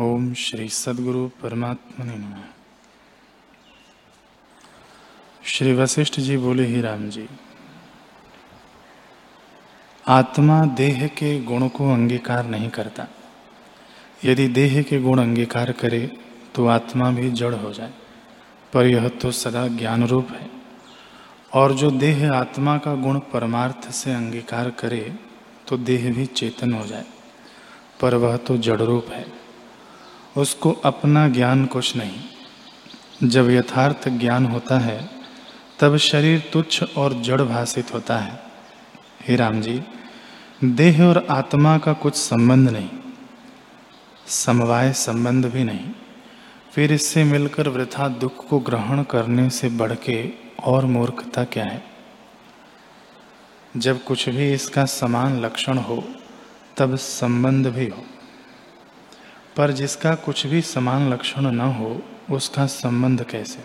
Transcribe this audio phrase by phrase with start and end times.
[0.00, 2.42] ओम श्री सदगुरु परमात्मा ने
[5.44, 7.28] श्री वशिष्ठ जी बोले, ही राम जी,
[10.08, 13.06] आत्मा देह के गुण को अंगीकार नहीं करता।
[14.24, 16.18] यदि देह के गुण अंगीकार करे
[16.54, 17.92] तो आत्मा भी जड़ हो जाए।
[18.72, 20.50] पर यह तो सदा ज्ञान रूप है।
[21.54, 25.18] और जो देह आत्मा का गुण परमार्थ से अंगीकार करे
[25.68, 27.04] तो देह भी चेतन हो जाए।
[28.00, 29.37] पर वह तो जड़ रूप है।
[30.38, 35.08] उसको अपना ज्ञान कुछ नहीं। जब यथार्थ ज्ञान होता है,
[35.80, 38.42] तब शरीर तुच्छ और जड़ भाषित होता है।
[39.28, 39.82] हे राम जी
[40.64, 42.88] देह और आत्मा का कुछ संबंध नहीं,
[44.26, 45.90] समवाय संबंध भी नहीं।
[46.72, 50.30] फिर इससे मिलकर वृथा दुख को ग्रहण करने से बढ़ के
[50.64, 51.82] और मूर्खता क्या है?
[53.76, 56.04] जब कुछ भी इसका समान लक्षण हो,
[56.76, 58.04] तब संबंध भी हो।
[59.58, 63.64] पर जिसका कुछ भी समान लक्षण न हो, उसका संबंध कैसे?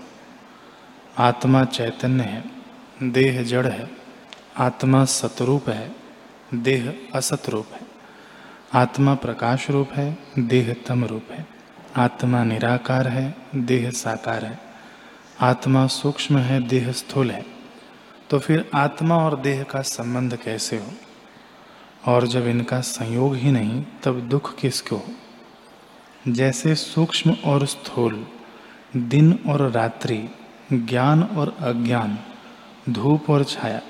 [1.17, 2.51] आत्मा चैतन्य है,
[3.03, 3.91] देह जड़ है,
[4.57, 5.95] आत्मा सतरूप है,
[6.53, 7.79] देह असत रूप है।
[8.73, 11.47] आत्मा प्रकाश रूप है, देह तम रूप है।
[11.95, 14.59] आत्मा निराकार है, देह साकार है।
[15.41, 17.45] आत्मा सूक्ष्म है, देह स्थूल है।
[18.29, 20.93] तो फिर आत्मा और देह का संबंध कैसे हो?
[22.11, 25.07] और जब इनका संयोग ही नहीं, तब दुख किसको हो?
[26.27, 28.27] जैसे सूक्ष्म और स्थूल,
[28.97, 30.29] दिन और रात्रि,
[30.73, 32.19] ज्ञान और अज्ञान,
[32.89, 33.81] धूप और छाया,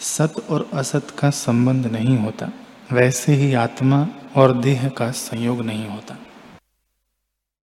[0.00, 2.50] सत और असत का संबंध नहीं होता।
[2.92, 6.16] वैसे ही आत्मा और देह का संयोग नहीं होता।